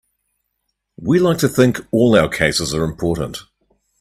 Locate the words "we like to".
0.99-1.47